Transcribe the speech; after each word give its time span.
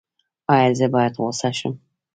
ایا 0.53 0.71
زه 0.79 0.85
باید 0.93 1.13
غوسه 1.19 1.49
شم؟ 1.57 1.73